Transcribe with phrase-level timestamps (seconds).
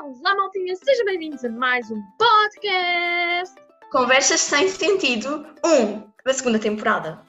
[0.00, 3.54] Olá, maltinha, sejam bem-vindos a mais um podcast!
[3.90, 7.20] Conversas sem sentido 1 um, da segunda temporada.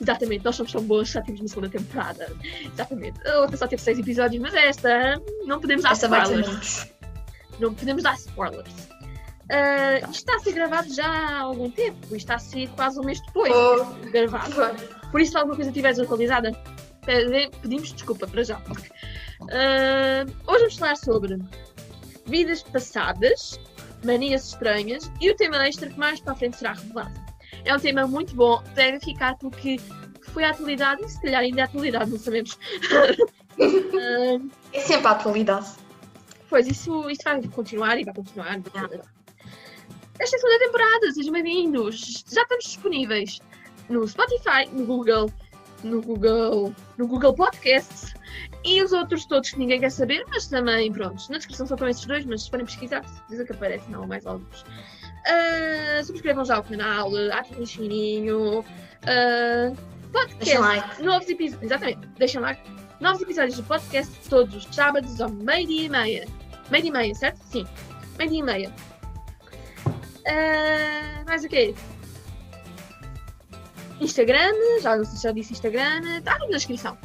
[0.00, 2.32] Exatamente, nós somos tão boas, já temos na segunda temporada.
[2.72, 3.28] Exatamente.
[3.28, 6.92] A outra só teve seis episódios, mas esta não podemos dar Esta spoilers.
[7.60, 8.88] Não podemos dar spoilers.
[9.50, 12.98] Ah, isto está a ser gravado já há algum tempo, isto está a ser quase
[12.98, 13.84] um mês depois Oh.
[14.10, 14.54] gravado.
[15.14, 16.50] Por isso, se alguma coisa estiver desatualizada,
[17.62, 18.60] pedimos desculpa para já.
[19.48, 21.38] Ah, hoje vamos falar sobre
[22.26, 23.60] vidas passadas,
[24.04, 27.14] manias estranhas e o tema extra que mais para a frente será revelado.
[27.64, 29.78] É um tema muito bom, deve ficar porque
[30.32, 32.58] foi a atualidade e se calhar ainda é a atualidade, não sabemos.
[33.56, 34.40] Ah,
[34.72, 35.68] É sempre a atualidade.
[36.50, 38.58] Pois, isso, isso vai continuar e vai continuar.
[38.58, 39.04] Esta
[40.18, 42.24] é a segunda temporada, sejam bem-vindos.
[42.28, 43.38] Já estamos disponíveis
[43.88, 45.30] no Spotify, no Google,
[45.82, 48.14] no Google, no Google Podcasts
[48.64, 51.88] e os outros todos que ninguém quer saber, mas também, pronto, na descrição só estão
[51.88, 54.64] esses dois, mas se forem pesquisar, certeza que aparecem, não, mais alguns.
[55.26, 59.76] Ah, subscrevam já o canal, ativem o sininho, uh,
[60.12, 61.02] podcast, Deixem like.
[61.02, 62.62] novos episódios, exatamente, deixem like,
[63.00, 66.28] novos episódios do podcast todos os sábados ao meio-dia e meia.
[66.70, 67.38] Meio-dia e meia, certo?
[67.44, 67.66] Sim,
[68.18, 68.72] meio-dia e meia.
[70.26, 71.74] Ah, mais o quê?
[74.00, 76.98] Instagram, já não sei se já disse Instagram, está na descrição.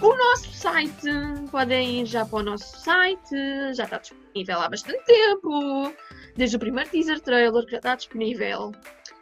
[0.00, 1.06] O nosso site,
[1.50, 3.36] podem ir já para o nosso site,
[3.74, 5.92] já está disponível há bastante tempo.
[6.36, 8.72] Desde o primeiro teaser trailer que já está disponível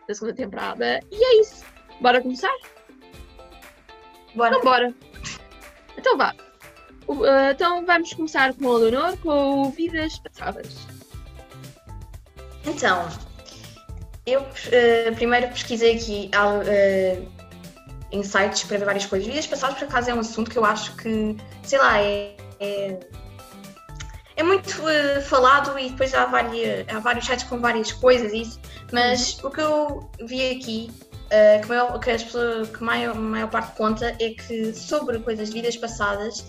[0.09, 1.00] da segunda temporada.
[1.11, 1.64] E é isso.
[2.00, 2.55] Bora começar?
[4.34, 4.56] Bora.
[4.56, 4.94] Então bora.
[5.98, 6.34] Então vá.
[7.27, 10.87] Ah, então vamos começar com a Leonor, com o Vidas Passadas.
[12.65, 13.09] Então,
[14.33, 17.19] eu eh, primeiro pesquisei aqui al- eh,
[18.12, 19.27] em sites para ver várias coisas.
[19.27, 22.34] Vidas passadas, por acaso, é um assunto que eu acho que, sei lá, é.
[22.59, 22.98] é...
[24.37, 28.43] é muito eh, falado e depois há, várias, há vários sites com várias coisas e
[28.43, 28.59] isso,
[28.93, 30.91] mas o que eu vi aqui,
[31.31, 35.49] eh, que, maior, que as pessoas, que maior, maior parte conta é que sobre coisas
[35.49, 36.44] de vidas passadas,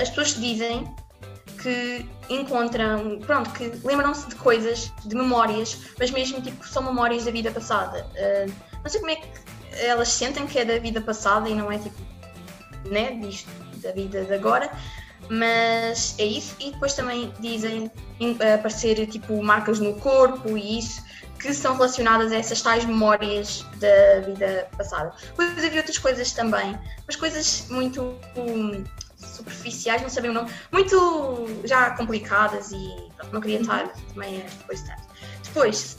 [0.00, 0.88] as pessoas dizem
[1.64, 7.30] que encontram, pronto, que lembram-se de coisas, de memórias, mas mesmo tipo são memórias da
[7.30, 8.06] vida passada.
[8.14, 8.52] Uh,
[8.82, 9.28] não sei como é que
[9.80, 11.96] elas sentem que é da vida passada e não é tipo,
[12.90, 13.48] né, disto,
[13.78, 14.70] da vida de agora,
[15.30, 16.54] mas é isso.
[16.60, 21.02] E depois também dizem em- aparecer tipo marcas no corpo e isso
[21.38, 25.14] que são relacionadas a essas tais memórias da vida passada.
[25.28, 28.84] Depois havia outras coisas também, mas coisas muito hum,
[29.36, 34.44] superficiais, não sabem o nome, muito já complicadas e pronto, não queria estar também a
[34.44, 35.02] depois tanto.
[35.44, 35.98] Depois,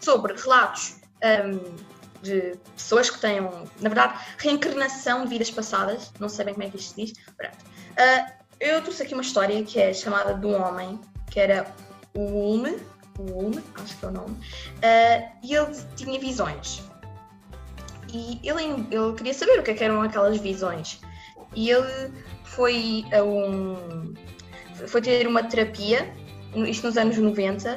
[0.00, 1.76] sobre relatos hum,
[2.22, 6.70] de pessoas que tenham, na verdade, reencarnação de vidas passadas, não sei bem como é
[6.70, 7.14] que isto se diz.
[7.96, 11.66] Ah, eu trouxe aqui uma história que é chamada de um homem, que era
[12.14, 12.78] o Ulme,
[13.18, 14.36] o Ulme, acho que é o nome,
[14.82, 16.82] ah, e ele tinha visões.
[18.12, 21.00] E ele, ele queria saber o que, é que eram aquelas visões.
[21.54, 22.12] E ele
[22.44, 24.14] foi a um.
[24.88, 26.12] foi ter uma terapia,
[26.54, 27.76] isto nos anos 90.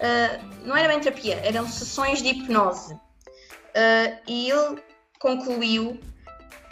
[0.00, 2.94] ah, não era bem terapia, eram sessões de hipnose.
[3.74, 4.82] Ah, e ele
[5.18, 5.98] concluiu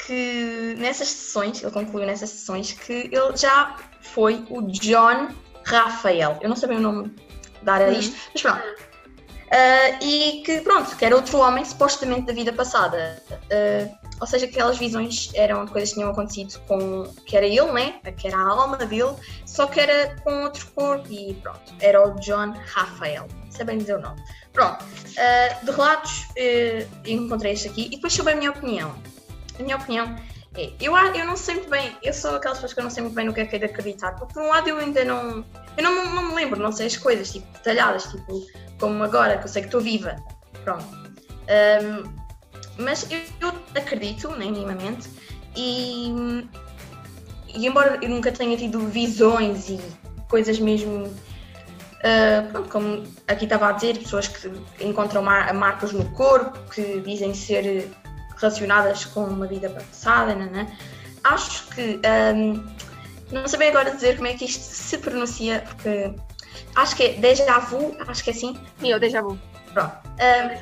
[0.07, 5.29] que nessas sessões, ele concluiu nessas sessões que ele já foi o John
[5.65, 6.39] Rafael.
[6.41, 7.13] Eu não sabia o nome
[7.63, 7.93] dar a Uhum.
[7.93, 8.63] isto, mas pronto.
[9.51, 13.21] Ah, e que pronto, que era outro homem supostamente da vida passada.
[13.51, 17.73] Ah, ou seja, aquelas visões eram de coisas que tinham acontecido com que era ele,
[17.73, 18.01] né?
[18.17, 21.75] Que era a alma dele, só que era com outro corpo e pronto.
[21.81, 23.27] Era o John Rafael.
[23.51, 24.21] Sei bem dizer o nome.
[24.53, 24.85] Pronto.
[25.19, 28.95] ah, de relatos, eh, encontrei este aqui e depois sobre a minha opinião.
[29.59, 30.17] A minha opinião
[30.57, 33.03] é, eu, eu não sei muito bem, eu sou aquelas pessoas que eu não sei
[33.03, 35.05] muito bem no que é que é de acreditar, porque por um lado eu ainda
[35.05, 35.45] não,
[35.77, 38.47] eu não, não me lembro, não sei as coisas, tipo, detalhadas, tipo,
[38.81, 40.17] como agora, que eu sei que estou viva,
[40.65, 40.87] pronto.
[41.49, 42.05] Ahm,
[42.79, 45.09] mas eu, eu acredito, nem minimamente,
[45.57, 46.09] e,
[47.55, 49.81] e embora eu nunca tenha tido visões e
[50.29, 51.13] coisas mesmo,
[52.03, 54.51] ah, pronto, como aqui estava a dizer, pessoas que
[54.81, 57.91] encontram mar- marcas no corpo, que dizem ser
[58.37, 60.67] relacionadas com uma vida passada, nanã.
[61.25, 62.63] acho que, ahm,
[63.33, 66.15] não sei bem agora dizer como é que isto se pronuncia, porque
[66.75, 69.39] acho que é déjà vu, acho que é assim, Sim, eu déjà vu.
[69.73, 69.93] Pronto.
[70.21, 70.59] Ahm,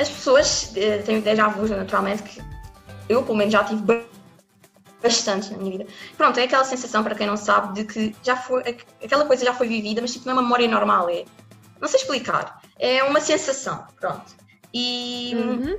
[0.00, 2.40] as pessoas eh, têm déjà vu, naturalmente, que
[3.08, 4.02] eu, pelo menos, já tive ba-
[5.02, 5.86] bastante na minha vida.
[6.16, 9.44] Pronto, é aquela sensação, para quem não sabe, de que já foi, aqu- aquela coisa
[9.44, 11.08] já foi vivida, mas tipo, não é uma memória normal.
[11.08, 11.24] É,
[11.80, 12.60] não sei explicar.
[12.78, 14.34] É uma sensação, pronto.
[14.72, 15.76] E, Uhum.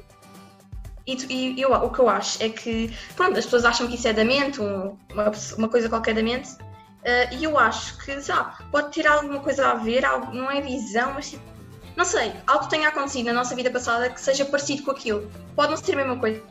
[1.07, 1.13] e
[1.57, 4.13] E, eu, o que eu acho é que, pronto, as pessoas acham que isso é
[4.13, 6.49] da mente, um- uma, uma coisa qualquer da mente,
[7.03, 10.49] eh, e eu acho que, sei lá, pode ter alguma coisa a ver, algo, não
[10.49, 11.43] é visão, mas tipo,
[11.95, 15.29] não sei, algo tenha acontecido na nossa vida passada que seja parecido com aquilo.
[15.55, 16.41] Pode não ser a mesma coisa,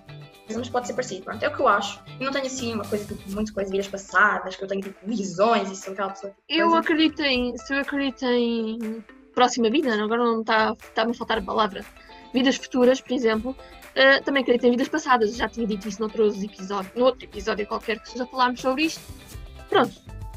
[0.55, 2.01] mas pode ser parecido, pronto, é o que eu acho.
[2.19, 4.83] Eu não tenho assim uma coisa, tipo, muita coisa de vidas passadas, que eu tenho
[4.83, 6.35] tipo visões e sou aquela pessoa.
[6.49, 7.57] Eu acredito em.
[7.57, 9.05] Se eu acredito em
[9.35, 11.85] próxima vida, agora não está está-me a faltar a palavra.
[12.33, 13.57] Vidas futuras, por exemplo.
[13.95, 17.67] eh, também acredito em vidas passadas, já tinha dito isso noutros episódios, no outro episódio
[17.67, 19.01] qualquer que já falámos sobre isto.
[19.69, 19.93] Pronto,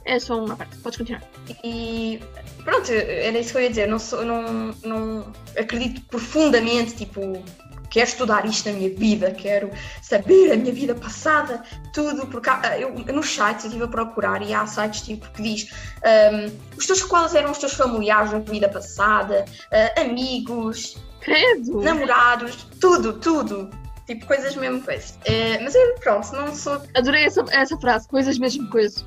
[0.06, 1.24] é só uma parte, podes continuar.
[1.64, 2.20] E
[2.64, 3.88] pronto, era isso que eu ia dizer.
[3.88, 7.44] Não, sou, não, não acredito profundamente, tipo,
[7.90, 9.70] quero estudar isto na minha vida, quero
[10.02, 11.64] saber a minha vida passada,
[11.94, 12.26] tudo.
[12.28, 15.70] Porque há- eu, nos sites eu estive a procurar e há sites tipo que diz
[16.04, 21.82] ahm, os teus quais eram os teus familiares na vida passada, ah, amigos, Credo!
[21.82, 23.70] namorados, tudo, tudo.
[24.06, 25.18] Tipo, coisas mesmo coisas.
[25.24, 29.06] Eh, mas eu, pronto, não sou Adorei essa, essa frase, coisas mesmo coisas.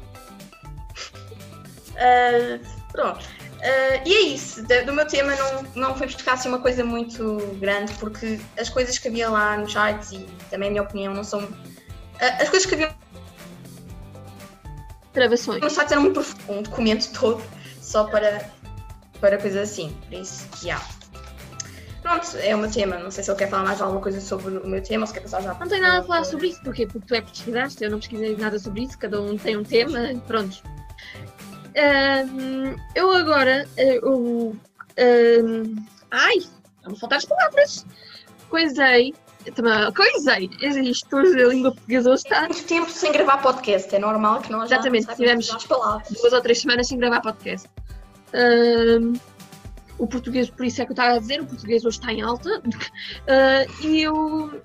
[1.97, 2.61] Uh,
[2.93, 3.25] pronto.
[3.57, 4.63] Uh, e é isso.
[4.63, 8.99] Do meu tema não, não foi buscar assim, uma coisa muito grande, porque as coisas
[8.99, 11.41] que havia lá nos sites, e também a minha opinião, não são.
[11.41, 11.57] uh,
[12.21, 12.95] as coisas que havia
[15.15, 15.63] Gravações.
[15.63, 17.43] nos sites eram muito profundos, um documento todo
[17.81, 18.51] só para,
[19.21, 19.97] para coisas assim.
[20.07, 20.81] Por isso, já.
[22.03, 22.99] Pronto, é o meu tema.
[22.99, 25.15] Não sei se ele quer falar mais alguma coisa sobre o meu tema ou se
[25.15, 25.55] quer passar já.
[25.55, 26.87] Não tenho nada a falar sobre isso, porquê?
[26.87, 29.99] Porque tu é pesquisaste, eu não pesquisei nada sobre isso, cada um tem um tema,
[30.27, 30.63] pronto.
[32.94, 34.56] Eu agora, eh, eu,
[34.99, 35.76] ahm,
[36.11, 36.37] ai,
[36.82, 37.87] vamos faltar as palavras.
[38.49, 39.14] Coisei,
[39.55, 40.50] também, coisei,
[40.88, 44.50] isto hoje a língua portuguesa hoje está Muito tempo sem gravar podcast, é normal que
[44.50, 45.49] nós Exatamente, tivemos-
[46.11, 47.69] duas ou três semanas sem gravar podcast.
[49.99, 52.23] O português, por isso é que eu estava a dizer, o português hoje está em
[52.23, 52.62] alta.
[53.28, 54.62] Ah, e eu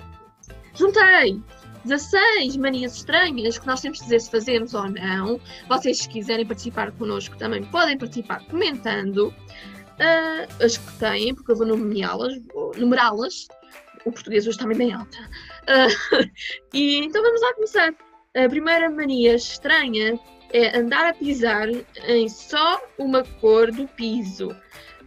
[0.76, 1.42] juntei
[1.86, 5.40] 16 manias estranhas que nós temos de dizer se fazemos ou não.
[5.68, 9.34] Vocês, se quiserem participar connosco, também podem participar comentando
[10.00, 12.34] ah, as que têm, porque eu vou nomeá-las,
[12.78, 13.48] numerá-las.
[14.06, 15.18] O português hoje está bem alta.
[15.68, 15.88] Ah,
[16.74, 17.94] e então vamos lá começar.
[18.36, 20.20] A primeira mania estranha
[20.54, 21.68] é andar a pisar
[22.08, 24.56] em só uma cor do piso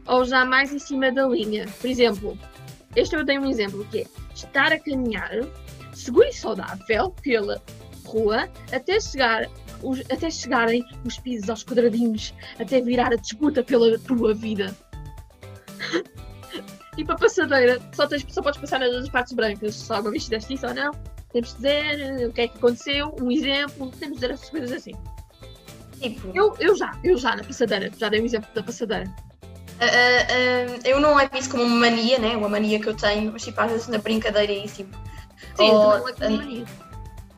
[0.07, 1.67] ou jamais em cima da linha.
[1.81, 2.39] Por exemplo,
[2.95, 5.41] este eu dei um exemplo que é estar a caminhar
[5.95, 7.63] seguro e saudável pela
[8.05, 9.49] rua até chegar
[9.83, 14.75] os- até chegarem os pisos aos quadradinhos, até virar a disputa pela tua vida.
[16.97, 19.75] e para a passadeira, só, tens, só podes passar nas partes brancas.
[19.75, 20.91] Se alguma vez fizeste isso ou não,
[21.33, 24.51] temos de dizer eh, o que é que aconteceu, um exemplo, temos de dizer essas
[24.51, 24.93] coisas assim.
[26.01, 29.13] Tipo, Eu, eu já, eu já na passadeira, já dei um exemplo da passadeira.
[29.81, 32.37] Ah, ah, ah, eu não levo isso como uma mania, né?
[32.37, 34.97] Uma mania que eu tenho, mas tipo, às vezes na brincadeira e tipo.
[35.57, 36.65] Sim, ou, é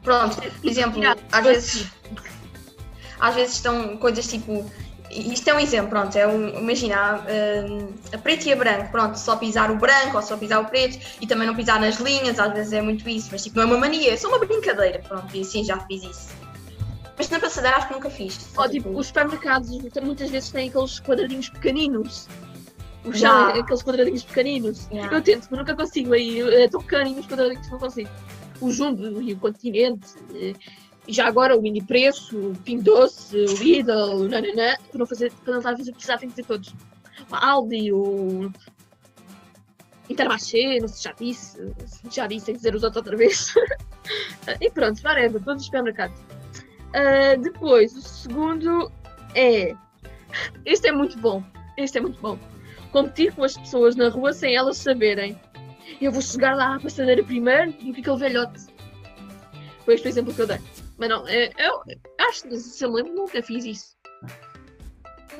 [0.02, 1.02] pronto, por exemplo,
[1.32, 1.86] às vezes,
[3.20, 4.70] às vezes estão coisas tipo.
[5.08, 7.22] Isto é um exemplo, pronto, é um, imagina, ah,
[8.12, 10.98] a preto e a branco, pronto, só pisar o branco ou só pisar o preto
[11.20, 13.66] e também não pisar nas linhas, às vezes é muito isso, mas tipo, não é
[13.66, 16.28] uma mania, é só uma brincadeira, pronto, e sim, já fiz isso.
[17.16, 18.34] Mas na passadeira acho que nunca fiz.
[18.34, 19.70] só, Ou tipo, os supermercados
[20.02, 22.28] muitas vezes têm aqueles quadradinhos pequeninos.
[23.06, 23.48] O chão Já.
[23.60, 24.88] aqueles quadradinhos pequeninos.
[24.90, 26.12] Eu tento, mas nunca consigo.
[26.12, 28.10] Aí é tão pequeninos os quadradinhos que não consigo.
[28.60, 30.14] O Jumbo e o Continente.
[30.34, 30.54] eh,
[31.06, 34.74] E já agora o Mini Preço, o Pingo Doce, o Lidl, o nananã.
[34.90, 36.74] Para não, fazer, para não estar a fazer precisar, tem que dizer todos.
[37.30, 38.50] O Aldi, o
[40.10, 41.74] Intermarché, não sei se já disse.
[41.86, 43.52] Se Já disse, tem que dizer os outros outra vez.
[44.60, 46.20] e pronto, whatever, todos os supermercados.
[46.94, 48.90] Ah, depois, o segundo
[49.34, 49.74] é.
[50.64, 51.42] Este é muito bom.
[51.76, 52.38] Este é muito bom.
[52.96, 55.38] Competir com as pessoas na rua sem elas saberem.
[56.00, 58.64] Eu vou chegar lá à passadeira primeiro do que aquele velhote.
[59.84, 60.56] Foi este o exemplo que eu dei.
[60.96, 61.82] Mas não, é- eu
[62.26, 63.96] acho se eu me lembro, nunca fiz isso.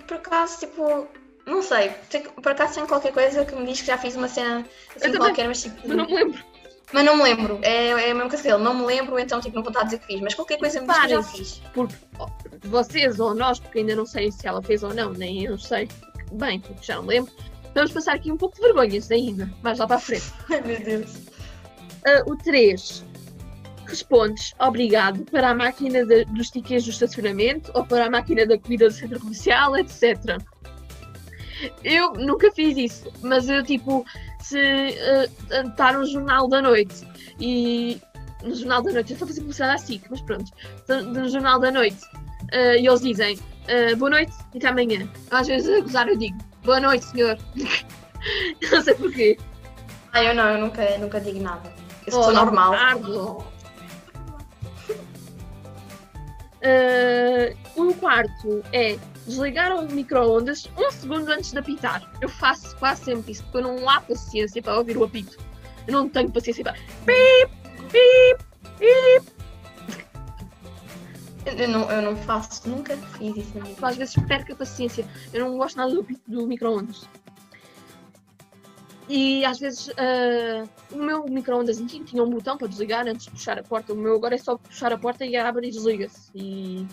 [0.07, 1.09] Por acaso, tipo,
[1.47, 1.93] não sei,
[2.43, 4.63] por acaso tem qualquer coisa que me diz que já fiz uma cena
[4.95, 5.77] assim qualquer, mas tipo.
[5.89, 6.45] Mas não me lembro.
[6.93, 9.41] Mas não me lembro, é, é a mesma coisa que ele, não me lembro, então
[9.41, 11.09] tipo, não vou estar a dizer que fiz, mas qualquer coisa me diz que eu
[11.09, 11.63] já fiz.
[11.73, 11.95] Porque
[12.65, 15.89] vocês ou nós, porque ainda não sei se ela fez ou não, nem eu sei.
[16.33, 17.33] Bem, porque já não lembro.
[17.75, 20.33] Vamos passar aqui um pouco de vergonhas ainda, mais lá para a frente.
[20.50, 21.14] Ai meu Deus.
[22.06, 23.04] Ah, o 3.
[23.87, 28.59] Respondes obrigado para a máquina de- dos tickets do estacionamento ou para a máquina da
[28.59, 30.38] comida do centro comercial, etc.
[31.85, 34.04] Eu nunca fiz isso, mas eu tipo,
[34.40, 34.59] se
[35.50, 37.06] está no jornal da noite
[37.38, 38.00] e
[38.42, 40.50] no jornal da noite, eu estou a fazer publicidade assim, mas pronto,
[40.87, 41.99] tá no jornal da noite
[42.52, 45.08] ah, e eles dizem ah, boa noite e até amanhã.
[45.30, 47.38] Às vezes a gozar eu digo boa noite, senhor.
[48.70, 49.38] não sei porquê.
[50.12, 51.73] Ah, eu não, eu nunca, nunca digo nada.
[52.06, 52.73] Eu sou normal.
[52.73, 53.44] Leonardo.
[56.62, 62.11] Ah, o quarto é desligar o micro-ondas um segundo antes de apitar.
[62.20, 65.37] Eu faço quase sempre isso, porque eu não há paciência para ouvir o apito.
[65.87, 66.75] Eu não tenho paciência para.
[67.04, 67.52] Pip,
[67.90, 68.44] pip,
[68.78, 69.36] pip.
[71.47, 73.53] Eu, não, eu não faço, nunca fiz isso.
[73.81, 75.07] Às vezes perco a paciência.
[75.33, 77.09] Eu não gosto nada do do micro-ondas.
[79.09, 83.31] E às vezes ah, o meu micro-ondas antigo tinha um botão para desligar antes de
[83.31, 83.93] puxar a porta.
[83.93, 86.31] O meu agora é só puxar a porta e abre e desliga-se.
[86.35, 86.87] E...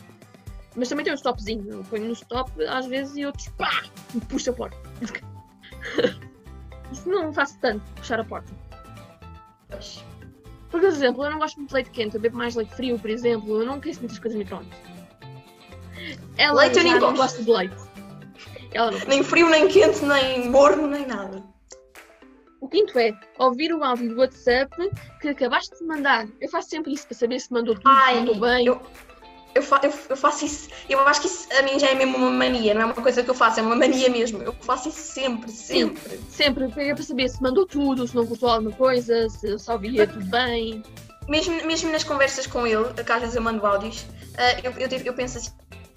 [0.75, 1.67] Mas também tem um stopzinho.
[1.71, 3.83] Eu ponho no stop às vezes e outros pá!
[4.13, 4.77] E puxo a porta.
[6.91, 8.53] Isso não faço tanto, puxar a porta.
[10.73, 13.07] Por exemplo, eu não gosto muito de leite quente, eu bebo mais leite frio, por
[13.07, 13.61] exemplo.
[13.61, 14.75] Eu não quero muitas coisas no micro-ondas.
[16.35, 17.15] Ela Leite eu nem gosto.
[17.15, 17.75] gosta de leite.
[18.73, 18.99] Ela não.
[19.07, 21.43] Nem frio, nem quente, nem morno, nem nada.
[22.59, 24.75] O quinto é ouvir o áudio do WhatsApp
[25.21, 26.27] que acabaste de mandar.
[26.41, 28.65] Eu faço sempre isso para saber se mandou tudo, Ai, se mandou bem.
[28.65, 28.81] eu,
[29.55, 30.69] eu, fa- eu, eu faço isso.
[30.89, 33.21] Eu acho que isso a mim já é mesmo uma mania, não é uma coisa
[33.23, 34.41] que eu faço, é uma mania mesmo.
[34.41, 36.19] Eu faço isso sempre, sempre.
[36.29, 40.07] Sempre para para saber se mandou tudo, se não cortou alguma coisa, se só via
[40.07, 40.81] tudo bem.
[41.27, 44.05] Mesmo, mesmo nas conversas com ele, que às vezes eu mando áudios,
[44.37, 45.51] ah, eu, eu, eu penso assim,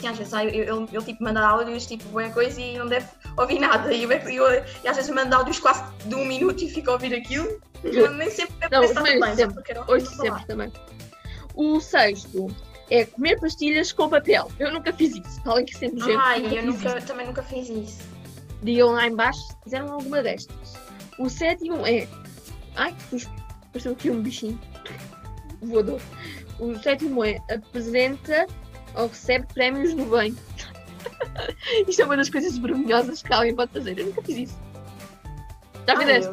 [0.08, 3.06] às vezes, ah, eu, eu, ele tipo, manda áudios, tipo, boa coisa e não deve
[3.36, 3.92] ouvir nada.
[3.92, 6.92] E, eu, eu- e às vezes mando áudios quase de um minuto e fico a
[6.92, 7.60] ouvir aquilo.
[7.82, 10.06] Eu nem sempre Não, penso mas bem, só sempre.
[10.06, 10.72] sempre também.
[11.54, 12.46] O sexto
[12.90, 14.50] é comer pastilhas com papel.
[14.58, 15.40] Eu nunca fiz isso.
[15.42, 16.16] Falem que sempre gente.
[16.16, 17.06] Ai, nunca eu nunca, isso.
[17.06, 17.98] também nunca fiz isso.
[18.62, 20.74] Digam lá em baixo se fizeram alguma destas.
[21.18, 22.06] O sétimo é.
[22.76, 23.32] Ai, que susto.
[23.72, 24.58] Pareceu aqui um bichinho
[25.62, 26.00] voador.
[26.58, 28.46] O sétimo é apresenta
[28.94, 30.36] ou recebe prémios no bem.
[31.86, 33.98] Isto é uma das coisas vergonhosas que alguém pode fazer.
[33.98, 34.58] Eu nunca fiz isso.
[35.86, 36.32] Já fizeste?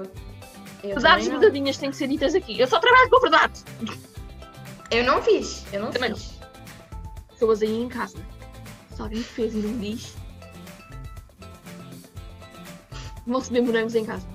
[0.81, 1.39] Verdades também não.
[1.39, 2.60] verdadeinhas têm que ser ditas aqui.
[2.60, 3.65] Eu só trabalho com verdades.
[4.91, 6.33] eu não fiz, eu não Também fiz.
[7.43, 8.17] Pessoas aí em casa.
[8.95, 10.15] Se alguém fez não diz.
[13.27, 14.25] Vão receber morangos em casa.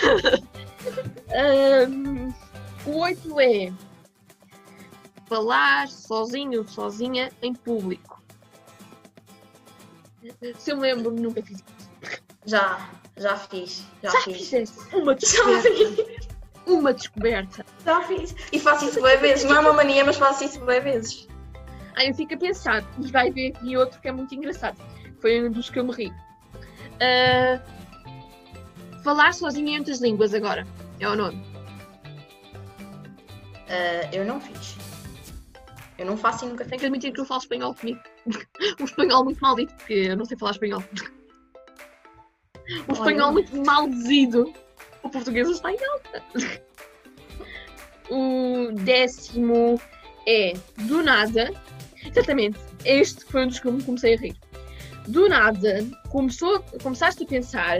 [1.36, 2.32] Ahm,
[2.86, 3.72] o 8 é
[5.28, 8.22] falar sozinho sozinha em público.
[10.58, 12.20] Se eu me lembro, nunca fiz isso.
[12.46, 14.36] Já, já fiz, já, Já fiz.
[14.38, 15.68] fizeste uma descoberta.
[16.66, 17.66] Uma descoberta.
[17.84, 18.34] já fiz.
[18.50, 21.28] E faço isso bem vezes, não é uma mania, mas faço isso bem vezes.
[21.96, 24.76] Aí eu fico a pensar, e vai ver aqui outro que é muito engraçado.
[25.20, 26.12] Foi um dos que eu me ri.
[27.00, 27.60] Ah,
[29.02, 30.66] falar sozinho em outras línguas agora.
[31.00, 31.42] É o nome.
[33.68, 34.76] Ah, eu não fiz.
[35.98, 38.00] Eu não faço e nunca Tenho que admitir que eu falo espanhol comigo.
[38.80, 40.84] um espanhol muito maldito, porque eu não sei falar espanhol.
[42.88, 44.52] Um espanhol muito maldizido.
[45.02, 46.22] O português está em alta.
[48.10, 49.80] O décimo
[50.26, 51.50] é do nada.
[52.16, 52.58] Exatamente.
[52.84, 54.36] Este foi um dos que eu me comecei a rir.
[55.06, 57.78] Do nada, começou, começaste a pensar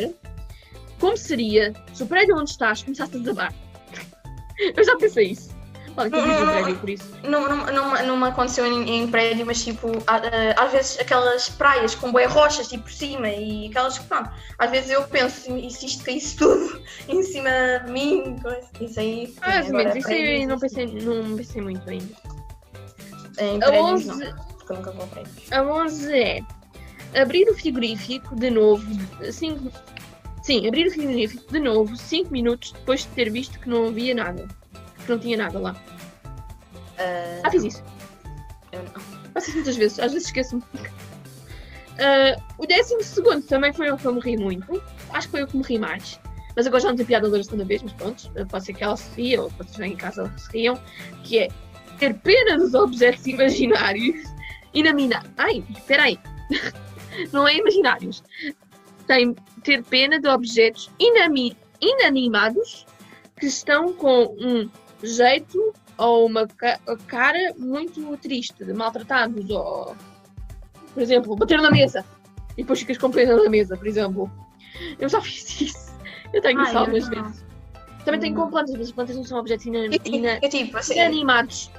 [1.00, 3.54] como seria se o prédio onde estás começasse a desabar.
[4.76, 5.56] Eu já pensei isso.
[5.98, 7.10] Olha, que eu no prédio por isso.
[7.22, 10.20] Não, não, não, não me aconteceu em, em prédio, mas tipo, ah,
[10.58, 14.30] às vezes aquelas praias com boé rochas tipo por cima e aquelas que pronto.
[14.58, 17.50] Às vezes eu penso, e se isto caísse tudo em cima
[17.86, 18.36] de mim,
[18.78, 19.26] isso aí.
[19.26, 22.25] sim, Mais ou agora isso aí não pensei, não pensei muito ainda.
[23.38, 25.52] Em A prédios 11, não, porque eu nunca vou a prédios.
[25.52, 26.40] a 11 é
[27.20, 28.84] abrir o frigorífico de novo,
[29.32, 29.70] cinco,
[30.42, 34.14] sim, abrir o frigorífico de novo 5 minutos depois de ter visto que não havia
[34.14, 34.46] nada.
[35.04, 35.76] Que não tinha nada lá.
[36.98, 37.84] Ah, Já fiz isso.
[38.72, 39.16] eu não.
[39.34, 40.62] Faço isso muitas vezes, às vezes esqueço-me.
[41.98, 44.82] Ah, o décimo segundo também foi o que eu me ri muito.
[45.10, 46.18] Acho que foi o que me ri mais.
[46.54, 48.96] Mas agora já não tenho piada da segunda vez, mas pronto, pode ser que ela
[48.96, 50.78] se ria ou que vocês em casa se riam.
[51.22, 51.48] Que é
[51.98, 54.24] ter pena dos objetos imaginários
[54.74, 55.22] inamina.
[55.36, 56.18] Ai, espera aí.
[57.32, 58.22] não é imaginários.
[59.06, 62.86] Tem ter pena de objetos inami- inanimados
[63.38, 64.68] que estão com um
[65.02, 69.96] jeito ou uma ca- cara muito triste, de maltratados, ou
[70.92, 72.04] por exemplo, bater na mesa
[72.56, 74.30] e depois ficas com pena na mesa, por exemplo.
[74.98, 75.94] Eu já fiz isso.
[76.32, 77.44] Eu tenho isso algumas vezes.
[78.04, 79.66] Também tenho com plantas, mas as plantas não são objetos
[80.42, 81.70] Eu tipo, assim, inanimados.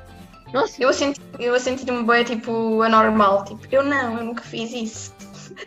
[0.54, 4.72] Nossa, eu senti- eu a sentir-me bem tipo anormal, tipo, eu não, eu nunca fiz
[4.72, 5.14] isso.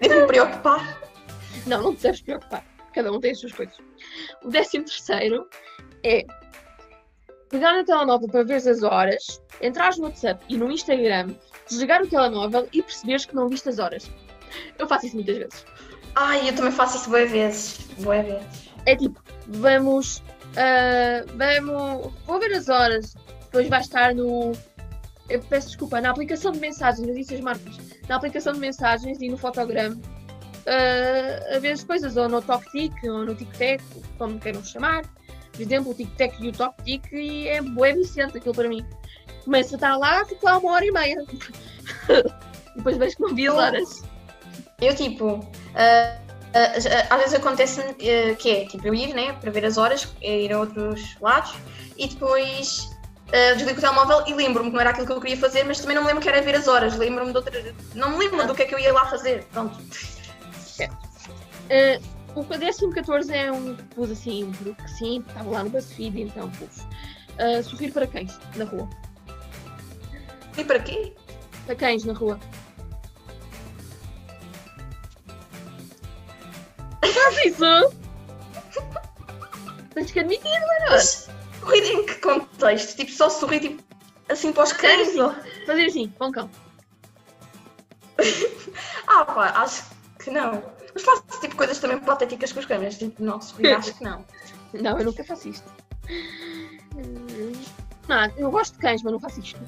[0.01, 0.99] Devo me preocupar.
[1.67, 2.65] não, não te deves preocupar.
[2.95, 3.77] Cada um tem as suas coisas.
[4.43, 5.49] O décimo terceiro
[6.05, 6.25] é
[7.51, 11.35] pegar no telemóvel para ver as horas, entrar no WhatsApp e no Instagram,
[11.69, 14.11] desligar o telemóvel e perceberes que não viste as horas.
[14.79, 15.65] Eu faço isso muitas vezes.
[16.17, 17.79] Ai, eu também faço isso boas vezes.
[18.01, 18.71] Boas vezes.
[18.87, 20.23] É tipo, vamos.
[20.57, 22.13] ah, vamos.
[22.27, 23.15] Vou ver as horas.
[23.51, 24.53] Depois vai estar no.
[25.29, 27.79] Eu peço desculpa, na aplicação de mensagens, eu disse as marcas.
[28.09, 29.97] Na aplicação de mensagens e no fotograma.
[30.67, 33.83] ah, a ver as coisas, ou no TokTik, ou no TikTok,
[34.19, 35.03] como queiram chamar.
[35.53, 38.85] Por exemplo, o TikTok e o TokTik, e é bué viciante aquilo para mim.
[39.45, 41.17] Começa a estar lá, fico lá uma hora e meia.
[42.77, 44.03] depois vejo que não vi as horas.
[44.81, 45.41] Eu, tipo,
[45.75, 46.17] ah,
[46.81, 50.09] já- às vezes acontece ah, que é, tipo, eu ir, né, para ver as horas,
[50.23, 51.55] ir a outros lados,
[51.99, 52.89] e depois
[53.33, 55.79] ah, desligo o telemóvel e lembro-me que não era aquilo que eu queria fazer, mas
[55.81, 57.75] também não me lembro que era ver as horas, lembro-me de outra...
[57.95, 59.79] Não me lembro do que é que eu ia lá fazer, pronto.
[61.71, 62.03] Uh,
[62.35, 66.51] o décimo 14 é um que pus assim, porque sim, estava lá no BuzzFeed, então
[66.51, 66.81] pus.
[67.39, 68.89] Uh, sorrir para cães na rua.
[70.59, 71.15] E para quê?
[71.67, 72.39] Para cães na rua.
[77.01, 77.95] Faz isso!
[79.95, 81.30] Tens que admitir, mano.
[81.61, 82.97] Sorrir em que contexto?
[82.97, 83.83] Tipo, só sorrir, tipo,
[84.29, 85.17] assim para os cães?
[85.17, 85.35] ou-
[85.67, 86.51] Fazer assim, para um cão.
[89.13, 89.85] Ah, pá, acho
[90.21, 90.63] que não.
[90.95, 94.25] Mas faço, tipo, coisas também patéticas com os cães, tipo, não, sorrir, acho que não.
[94.73, 95.69] Não, eu nunca faço isto.
[98.09, 99.59] Não, eu gosto de cães, mas não faço isto.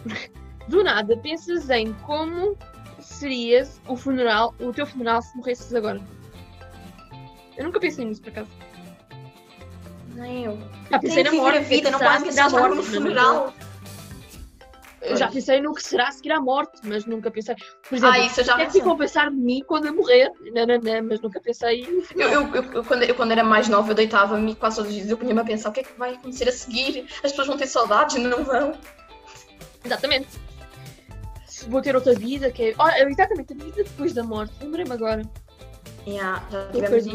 [0.68, 2.56] Do nada, pensas em como
[3.00, 6.00] seria o funeral, o teu funeral se morresses agora.
[7.56, 8.48] Eu nunca pensei nisso, por acaso.
[10.14, 10.58] Nem eu.
[10.90, 11.58] Já pensei Tem na que viver morte.
[11.58, 13.54] a vida, não será a pensar seguir à logo no morte, mas funeral.
[15.00, 17.56] Eu já pensei no que será a seguir à morte, mas nunca pensei.
[17.88, 19.86] Por exemplo, Ah, isso eu já que é que ficam a pensar de mim quando
[19.86, 20.30] eu morrer?
[20.54, 21.84] Não, não, não, mas nunca pensei.
[22.14, 25.10] Eu, eu, eu- quando, eu, quando era mais nova, eu deitava-me quase todos os dias.
[25.10, 27.06] Eu punha-me a pensar o que é que vai acontecer a seguir.
[27.16, 28.74] As pessoas vão ter saudades, não vão.
[29.84, 30.28] Exatamente.
[31.48, 32.74] Se Vou ter outra vida, que é.
[32.78, 34.52] Olha, exatamente, a vida depois da morte.
[34.60, 35.22] Lembrei-me agora.
[36.06, 37.06] Yeah, já tivemos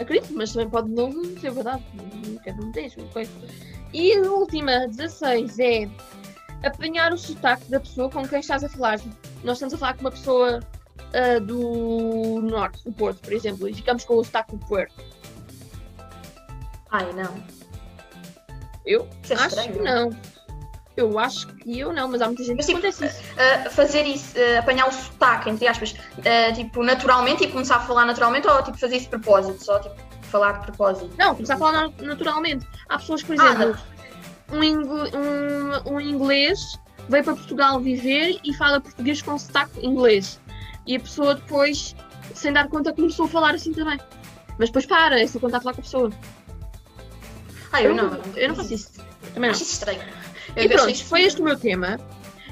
[0.00, 0.32] acredito.
[0.34, 1.84] mas também pode não ser verdade.
[2.44, 3.30] Cada um tem a sua coisa.
[3.92, 5.88] E a última, 16, é
[6.62, 9.00] apanhar o sotaque da pessoa com quem estás a falar.
[9.42, 10.60] Nós estamos a falar com uma pessoa
[11.12, 14.94] ah, do norte, do Porto, por exemplo, e ficamos com o sotaque do Porto.
[16.90, 17.34] Ai, não.
[18.86, 20.10] Eu Isso é acho que não.
[21.00, 23.32] Eu acho que eu não, mas há muita gente Mas, que tipo, acontece isso.
[23.38, 27.80] Ah, fazer isso, ah, apanhar o sotaque, entre aspas, ah, tipo, naturalmente e começar a
[27.80, 29.64] falar naturalmente ou tipo fazer isso de propósito?
[29.64, 31.10] Só tipo falar de propósito?
[31.18, 32.66] Não, começar a falar na- naturalmente.
[32.88, 33.76] Há pessoas, por Ah, exemplo,
[34.52, 40.38] um, ingl- um, um inglês veio para Portugal viver e fala português com sotaque inglês.
[40.86, 41.96] E a pessoa depois,
[42.34, 43.98] sem dar conta, começou a falar assim também.
[44.58, 46.10] Mas depois para, é só está a falar com a pessoa.
[47.72, 48.20] Ah, eu não.
[48.36, 48.92] Eu não faço isso.
[49.32, 49.50] Também não.
[49.50, 50.00] Acho isso estranho.
[50.56, 51.98] Eu E pronto, foi este o meu tema.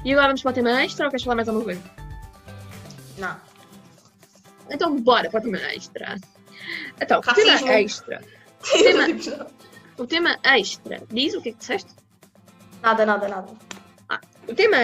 [0.05, 1.81] E agora vamos para o tema extra ou queres falar mais alguma coisa?
[3.17, 3.35] Não.
[4.69, 6.15] Então bora para o tema extra.
[7.01, 7.71] Então, o tema Racismo.
[7.71, 8.21] extra.
[8.71, 9.45] Tema- Tipo,
[9.97, 11.01] O tema extra.
[11.11, 11.91] Diz o que é que disseste?
[12.81, 13.47] nada, nada, nada.
[14.47, 14.77] O tema,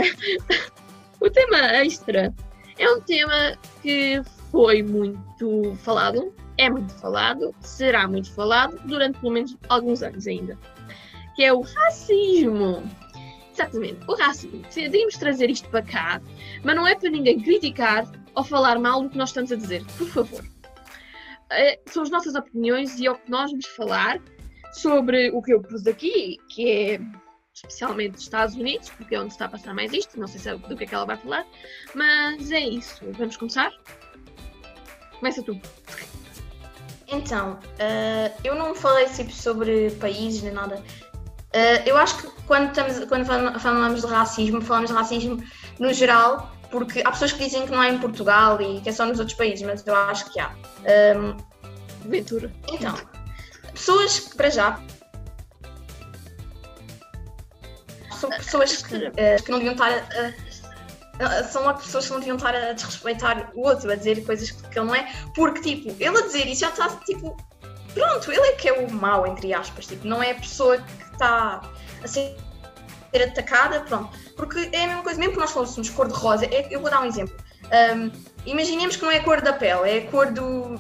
[1.21, 2.33] o tema extra
[2.77, 9.31] é um tema que foi muito falado, é muito falado, será muito falado durante pelo
[9.33, 10.57] menos alguns anos ainda,
[11.35, 12.83] que é o racismo.
[13.55, 14.61] Exatamente, o racismo.
[14.63, 16.21] Decidimos trazer isto para cá,
[16.61, 19.83] mas não é para ninguém criticar ou falar mal do que nós estamos a dizer,
[19.97, 20.45] por favor.
[21.51, 24.19] Eh, São as nossas opiniões e é o que nós vamos falar
[24.73, 26.99] sobre o que eu pus aqui, que é
[27.53, 30.49] especialmente dos Estados Unidos, porque é onde está a passar mais isto, não sei se
[30.49, 31.47] é do que é que ela vai falar,
[31.93, 32.99] mas é isso.
[33.13, 33.71] Vamos começar?
[35.17, 35.57] Começa tu.
[37.07, 40.83] Então, ah, eu não falei tipo, sobre países nem nada.
[41.55, 45.41] Ah, eu acho que quando, estamos, quando fal- falamos de racismo, falamos de racismo
[45.79, 48.91] no geral, porque há pessoas que dizem que não há em Portugal e que é
[48.91, 50.51] só nos outros países, mas eu acho que há.
[50.85, 51.37] Ahm,
[52.03, 52.51] Ventura.
[52.71, 52.93] então,
[53.73, 54.79] pessoas que, para já,
[58.19, 62.19] são pessoas que, eh, que não deviam estar a, a- são logo pessoas que não
[62.19, 65.61] deviam estar a desrespeitar o outro, a dizer coisas que, que ele não é, porque
[65.61, 67.35] tipo, ele a dizer isso já está tipo,
[67.93, 71.04] pronto, ele é que é o mau, entre aspas, tipo, não é a pessoa que
[71.15, 71.61] está
[72.03, 72.35] a ser
[73.13, 76.67] atacada, pronto, porque é a mesma coisa, mesmo que nós fôssemos cor de rosa, é-
[76.69, 77.35] eu vou dar um exemplo.
[77.71, 78.11] Ahm,
[78.45, 80.79] imaginemos que não é a cor da pele, é a cor do,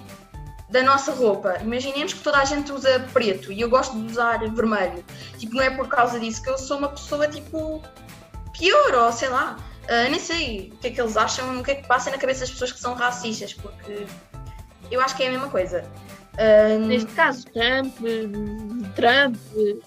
[0.69, 1.57] da nossa roupa.
[1.61, 5.03] Imaginemos que toda a gente usa preto e eu gosto de usar vermelho.
[5.37, 7.81] Tipo, não é por causa disso que eu sou uma pessoa, tipo,
[8.51, 9.57] pior, ou sei lá.
[9.87, 12.17] Ah, nem sei o que é que eles acham, o que é que passa na
[12.17, 14.05] cabeça das pessoas que são racistas, porque
[14.91, 15.89] eu acho que é a mesma coisa.
[16.37, 17.95] Ah, Neste caso, Trump,
[18.95, 19.35] Trump,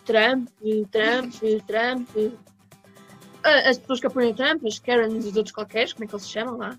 [0.04, 0.48] Trump,
[0.90, 1.34] Trump,
[1.66, 2.08] Trump.
[3.44, 6.14] Ah, As pessoas que apoiam Trump, as Karens e os outros qualquer, como é que
[6.14, 6.78] eles se chamam lá?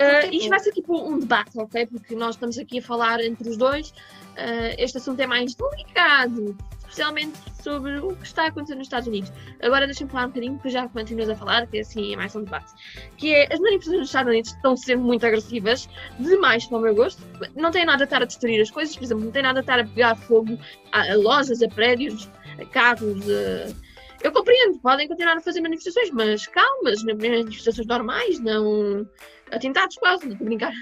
[0.00, 1.86] Uh, isto vai ser tipo um debate, ok?
[1.86, 3.90] Porque nós estamos aqui a falar entre os dois.
[3.90, 6.56] Uh, este assunto é mais delicado,
[6.88, 9.32] especialmente sobre o que está a acontecer nos Estados Unidos.
[9.62, 12.42] Agora deixa-me falar um bocadinho, porque já continuas a falar, que assim é mais um
[12.42, 12.72] debate.
[13.16, 16.94] Que é, as manifestações nos Estados Unidos estão sendo muito agressivas, demais para o meu
[16.94, 17.22] gosto.
[17.54, 19.62] Não tem nada a estar a destruir as coisas, por exemplo, não tem nada a
[19.62, 20.58] estar a pegar fogo
[20.92, 23.22] a, a lojas, a prédios, a carros.
[23.28, 23.88] A...
[24.22, 29.06] Eu compreendo, podem continuar a fazer manifestações, mas calmas, manifestações normais, não
[29.52, 30.72] atentados quase, a brincar.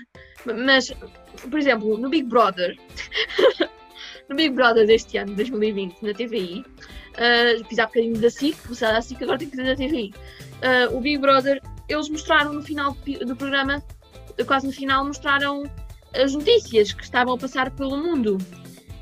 [0.45, 0.91] Mas,
[1.51, 2.77] por exemplo, no Big Brother,
[4.29, 8.93] no Big Brother deste ano, 2020, na TVI, uh, fiz há bocadinho da SIC, começar
[8.93, 10.15] da SIC, agora tenho que fazer da TVI.
[10.57, 13.83] Uh, o Big Brother, eles mostraram no final do programa,
[14.47, 15.65] quase no final, mostraram
[16.15, 18.39] as notícias que estavam a passar pelo mundo.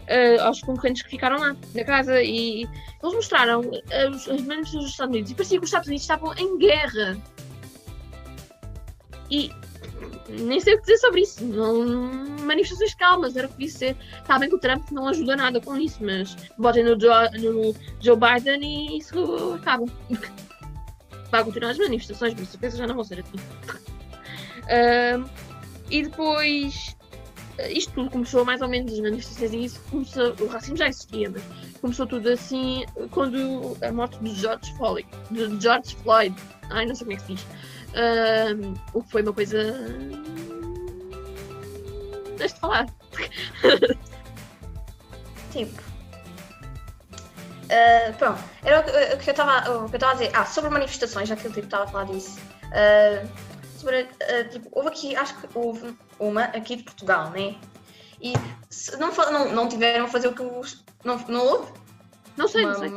[0.05, 2.65] Uh, aos concorrentes que ficaram lá na casa e
[3.03, 6.35] eles mostraram as, as manifestações dos Estados Unidos e parecia que os Estados Unidos estavam
[6.35, 7.17] em guerra
[9.31, 9.51] e
[10.29, 11.45] nem sei o que dizer sobre isso.
[11.45, 11.85] Não,
[12.45, 13.97] manifestações calmas, era o que disse ser.
[14.21, 17.75] Está bem que o Trump não ajuda nada com isso, mas botem no Joe, no
[18.01, 19.85] Joe Biden e isso acaba.
[21.31, 23.85] Vai continuar as manifestações, mas certeza já não vão ser assim.
[24.65, 25.29] Uh,
[25.91, 26.97] e depois
[27.71, 31.31] isto tudo começou mais ou menos as manifestações e isso começou, o racismo já existia,
[31.31, 31.43] mas
[31.81, 36.35] começou tudo assim quando a morte de George Floyd, de George Floyd,
[36.71, 37.47] ai não sei como é que se diz,
[38.93, 39.59] o que foi uma coisa
[42.35, 42.87] deixa de falar.
[45.53, 45.83] tipo.
[47.65, 50.31] Uh, pronto, era o, que eu estava a dizer.
[50.35, 52.39] Ah, sobre manifestações, já que eu tipo, estava a falar disso.
[52.67, 53.29] Uh,
[53.79, 57.57] sobre, uh, tipo, houve aqui, acho que houve uma aqui de Portugal, né?
[58.21, 58.33] E
[58.71, 60.85] se não, não, não tiveram a fazer o que os.
[61.05, 61.73] Não, não houve?
[62.37, 62.89] Não sei, uma, não sei.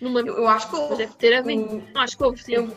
[0.00, 0.20] Uma...
[0.20, 0.96] Eu, eu, acho que houve.
[0.96, 1.76] Deve ter havido.
[1.76, 1.82] Um...
[1.94, 2.52] Acho que houve, sim.
[2.52, 2.76] Eu,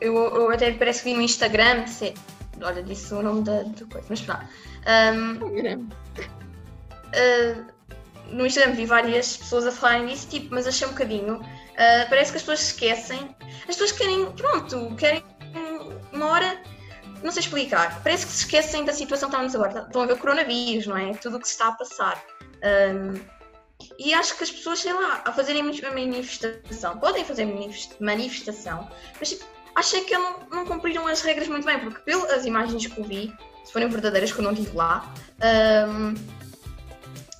[0.00, 2.14] eu, eu, até parece que vi no Instagram, se,
[2.60, 4.46] olha, disse o nome da, coisa, mas pronto.
[4.86, 5.88] Um,
[7.08, 7.64] uh,
[8.32, 11.36] no Instagram vi várias pessoas a falarem disso, tipo, mas achei um bocadinho.
[11.36, 13.34] Uh, parece que as pessoas se esquecem.
[13.60, 15.24] As pessoas querem, pronto, querem
[16.12, 16.60] uma hora
[17.22, 18.02] não sei explicar.
[18.02, 19.86] Parece que se esquecem da situação que estamos agora.
[19.86, 21.14] Estão a ver o coronavírus, não é?
[21.14, 22.22] Tudo o que se está a passar.
[22.64, 23.20] Um,
[23.98, 27.46] e acho que as pessoas, sei lá, a fazerem manifestação, podem fazer
[28.00, 28.88] manifestação,
[29.18, 32.98] mas tipo, achei que não, não cumpriram as regras muito bem, porque pelas imagens que
[32.98, 35.12] eu vi, se forem verdadeiras que eu não estive lá,
[35.88, 36.14] um,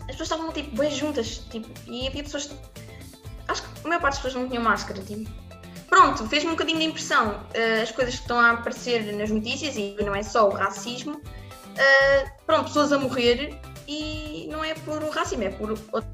[0.01, 2.51] as pessoas estavam tipo bem juntas, tipo, e havia pessoas.
[3.49, 5.31] Acho que a maior parte das pessoas não tinham máscara, tipo
[5.93, 9.77] pronto, fez-me um bocadinho de impressão uh, as coisas que estão a aparecer nas notícias,
[9.77, 11.13] e não é só o racismo.
[11.13, 16.11] Uh, pronto, pessoas a morrer e não é por racismo, é por outra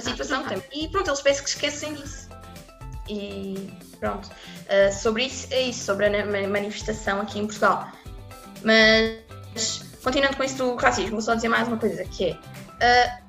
[0.00, 0.64] situação também.
[0.72, 2.21] E pronto, eles parecem que esquecem disso.
[3.08, 7.88] E pronto, uh, sobre isso é isso, sobre a manifestação aqui em Portugal.
[8.62, 12.38] Mas, continuando com isso do racismo, vou só dizer mais uma coisa, que
[12.80, 13.22] é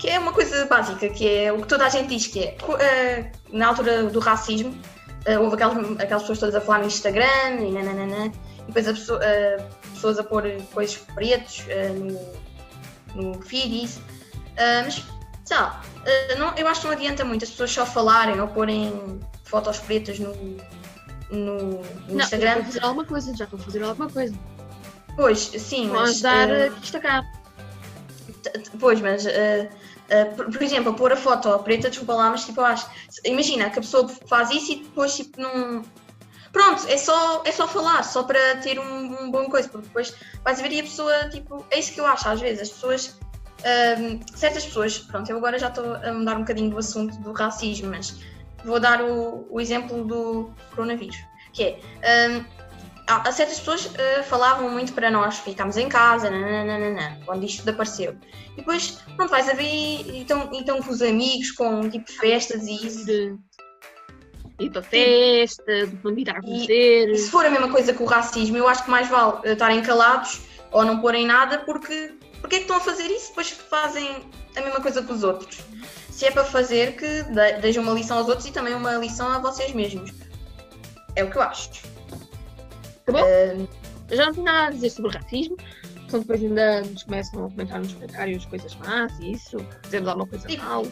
[0.00, 2.56] que é uma coisa básica, que é o que toda a gente diz que é.
[2.62, 7.60] Uh, na altura do racismo, uh, houve aquelas, aquelas pessoas todas a falar no Instagram
[7.60, 11.66] e nananana, e depois a pessoa, uh, pessoas a pôr coisas pretos
[13.14, 14.00] no, no feed e isso.
[14.84, 15.04] mas,
[15.50, 15.82] sei lá,
[16.38, 20.16] não, eu acho que não adianta muito as pessoas só falarem ou porem fotos pretas
[20.20, 20.32] no,
[21.28, 22.58] no, no Instagram.
[22.58, 24.34] Já fazer alguma coisa, já estão a fazer alguma coisa.
[25.16, 26.10] Pois, sim, Vão mas...
[26.10, 27.32] ajudar a destacar.
[28.78, 32.60] Pois, mas uh, Uh, por, por, exemplo, pôr a foto preta, desculpa lá, mas tipo,
[32.60, 32.84] eu acho.
[33.24, 35.84] Imagina que a pessoa faz isso e depois tipo não.
[36.50, 40.12] Pronto, é só, é só falar, só para ter um, um bom coisa, porque depois
[40.42, 43.20] vais ver e a pessoa, tipo, é isso que eu acho, às vezes, as pessoas,
[43.60, 47.32] um, certas pessoas, pronto, eu agora já estou a mudar um bocadinho do assunto do
[47.32, 48.20] racismo, mas
[48.64, 51.16] vou dar o, o exemplo do coronavírus,
[51.52, 51.78] que é,
[52.30, 52.44] um,
[53.06, 58.16] há, certas pessoas uh, falavam muito para nós ficarmos em casa, nananana, quando isto apareceu.
[58.52, 62.86] E depois, pronto, vais a ver e estão com os amigos, com tipo festas e
[62.86, 63.06] isso.
[63.06, 63.36] De
[64.60, 67.08] ir para festa, de convidar a conhecer.
[67.08, 69.40] E, e se for a mesma coisa que o racismo, eu acho que mais vale
[69.44, 73.50] estarem calados ou não porem nada, porque porque é que estão a fazer isso depois
[73.50, 74.24] que fazem
[74.56, 75.60] a mesma coisa que os outros?
[76.10, 77.06] Se é para fazer, que
[77.60, 80.12] deixem uma lição aos outros e também uma lição a vocês mesmos.
[81.16, 81.70] É o que eu acho.
[83.06, 83.22] Tá bom?
[83.22, 83.68] Uh,
[84.10, 85.56] já não tenho nada a dizer sobre racismo.
[86.06, 90.26] Então depois ainda nos começam a comentar nos comentários coisas más e isso, dizendo alguma
[90.26, 90.84] coisa tipo, mal.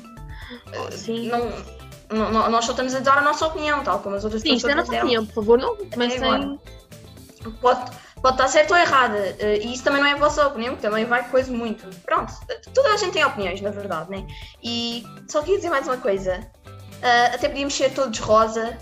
[0.92, 1.28] Sim.
[1.28, 4.54] Não, não, nós só estamos a dar a nossa opinião, tal como as outras Sim,
[4.54, 4.62] pessoas.
[4.62, 6.61] Sim, isto é a nossa opinião, por favor, não comecem.
[7.61, 10.76] Pode, pode estar certo ou errada, eh, e isso também não é a vossa opinião,
[10.76, 11.88] também vai coisa muito.
[12.04, 12.33] Pronto,
[12.74, 14.26] toda a gente tem opiniões, na verdade, né?
[14.62, 16.40] E só queria dizer mais uma coisa.
[16.66, 18.76] Uh, até podíamos ser todos rosa,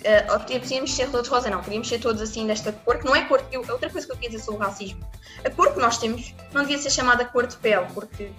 [0.00, 1.62] Uh, podíamos ser todos rosa, não.
[1.62, 3.44] Podíamos ser todos assim desta cor, que não é cor.
[3.52, 5.06] Eu, outra coisa que eu queria dizer sobre o racismo.
[5.44, 8.30] A cor que nós temos não devia ser chamada cor de pele, porque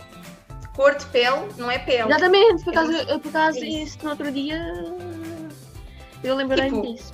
[0.75, 2.09] cor de pele não é pele.
[2.09, 3.97] Exatamente, por acaso, é por acaso é isso.
[4.01, 4.59] no outro dia
[6.23, 7.13] eu lembrei tipo, disso.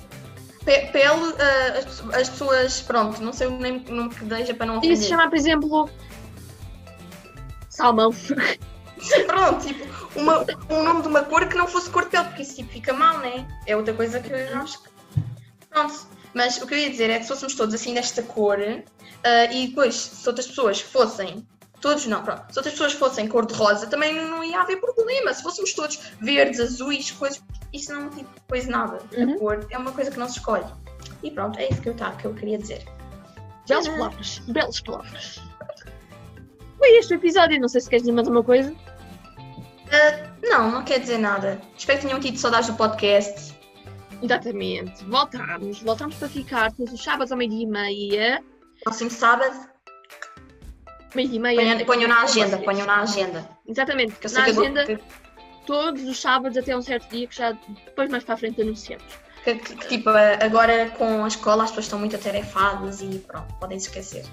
[0.92, 4.78] Pele, uh, as, as, pessoas, pronto, não sei o nome, nome que deixa para não
[4.78, 4.96] ofender.
[4.96, 5.90] Devia se chamar, por exemplo,
[7.70, 8.14] salmão.
[9.26, 9.86] pronto, tipo,
[10.18, 12.70] uma, um nome de uma cor que não fosse cor de pele, porque isso tipo,
[12.70, 13.46] fica mal, né?
[13.66, 14.90] É outra coisa que eu acho que.
[15.70, 16.06] Pronto.
[16.34, 19.52] Mas o que eu ia dizer é que se fôssemos todos assim desta cor, uh,
[19.52, 21.46] e depois, se outras pessoas fossem.
[21.80, 22.52] Todos não, pronto.
[22.52, 25.32] Se outras pessoas fossem cor-de-rosa, também não ia haver problema.
[25.32, 27.42] Se fôssemos todos verdes, azuis, coisas.
[27.72, 28.98] Isso não tipo, coisa nada.
[29.16, 29.34] Uhum.
[29.34, 30.64] A cor é uma coisa que não se escolhe.
[31.22, 32.84] E pronto, é isso que eu, tá, que eu queria dizer.
[33.68, 34.38] Belas palavras.
[34.48, 35.40] Belas palavras.
[36.78, 37.60] Foi este o episódio.
[37.60, 38.72] Não sei se queres dizer mais uma coisa.
[38.72, 41.60] Uh, não, não quer dizer nada.
[41.76, 43.56] Espero que tenham tido saudades do podcast.
[44.22, 45.04] Exatamente.
[45.04, 45.80] Voltamos.
[45.82, 48.44] Voltamos para ficar todos os sábados ao meio-dia e meia.
[48.82, 49.67] Próximo sábado.
[51.14, 51.84] Meio-dia e meia.
[51.84, 53.48] Ponham, na agenda, ponham na agenda.
[53.66, 54.14] Exatamente.
[54.16, 54.98] Que na agenda, que...
[55.66, 59.04] todos os sábados até um certo dia que já depois mais para a frente anunciamos.
[59.44, 63.54] Que, que, que, tipo, agora com a escola as pessoas estão muito atarefadas e pronto,
[63.54, 64.24] podem se esquecer.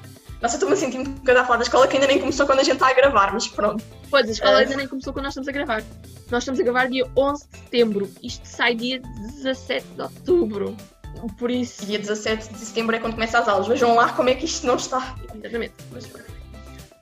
[0.41, 2.59] Nossa, estou-me a sentir um bocado a falar da escola que ainda nem começou quando
[2.59, 3.83] a gente está a gravar, mas pronto.
[4.09, 4.57] Pois, a escola uh...
[4.57, 5.83] ainda nem começou quando nós estamos a gravar.
[6.29, 8.11] Nós estamos a gravar dia 11 de setembro.
[8.21, 10.75] Isto sai dia 17 de outubro.
[11.38, 11.85] Por isso.
[11.85, 13.67] Dia 17 de setembro é quando começa as aulas.
[13.67, 15.15] Vejam lá como é que isto não está.
[15.33, 15.73] Exatamente.
[15.91, 16.07] Mas,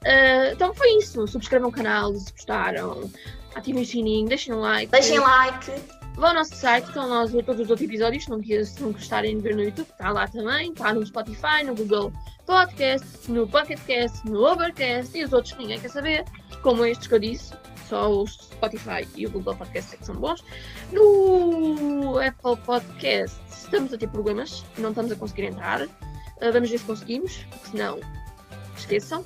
[0.05, 1.25] uh, então foi isso.
[1.27, 3.09] Subscrevam o canal se gostaram.
[3.55, 4.91] Ativem o sininho, deixem um like.
[4.91, 5.71] Deixem like.
[6.15, 9.35] Vá ao nosso site, estão lá todos os outros episódios, se não, se não gostarem
[9.35, 12.13] de ver no YouTube, está lá também, está no Spotify, no Google
[12.45, 16.23] Podcast, no Pocketcast, no Overcast e os outros que ninguém quer saber,
[16.61, 17.53] como estes que eu disse,
[17.89, 20.43] só o Spotify e o Google Podcast é que são bons.
[20.91, 25.89] No Apple Podcast estamos a ter problemas, não estamos a conseguir entrar, uh,
[26.51, 27.99] vamos ver se conseguimos, porque senão
[28.77, 29.25] esqueçam.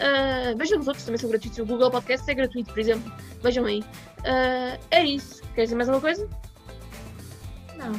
[0.00, 1.58] Uh, vejam os outros, também são gratuitos.
[1.58, 3.12] O Google Podcast é gratuito, por exemplo.
[3.42, 3.80] Vejam aí.
[3.80, 5.42] Uh, é isso.
[5.54, 6.28] Quer dizer mais alguma coisa?
[7.76, 7.92] Não.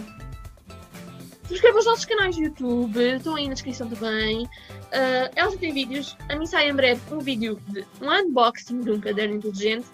[1.47, 4.45] Subscrevam os nossos canais do YouTube, estão aí na descrição também.
[4.45, 6.17] Uh, elas têm vídeos.
[6.29, 9.85] A mim sai em breve um vídeo de um unboxing de um caderno inteligente.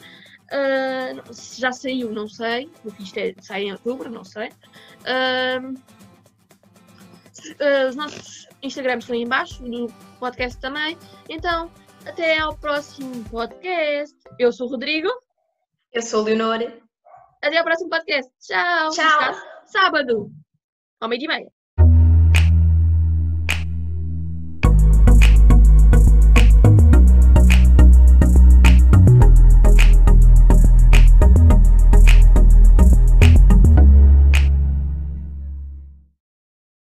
[0.48, 4.50] Uh, se já saiu, não sei, porque isto é, sai em outubro, não sei.
[5.02, 5.78] Uh,
[7.90, 9.88] os nossos Instagrams estão aí embaixo, do
[10.20, 10.98] podcast também.
[11.30, 11.72] Então,
[12.08, 14.16] até ao próximo podcast.
[14.40, 15.10] Eu sou o Rodrigo.
[15.92, 16.60] Eu sou a Leonor.
[17.42, 18.32] Até ao próximo podcast.
[18.40, 18.90] Tchau.
[18.92, 19.34] Tchau.
[19.66, 20.32] Sábado,
[21.02, 21.57] ao meio-dia e meia.